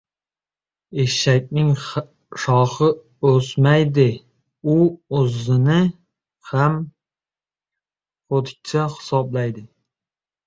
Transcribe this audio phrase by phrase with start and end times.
[1.01, 1.71] •Eshakning
[2.43, 2.87] shoxi
[3.31, 4.07] o‘smadi—
[4.75, 4.77] u
[5.19, 5.77] o‘zini
[6.51, 6.79] hamon
[8.35, 9.65] ho‘tikcha hisoblaydi.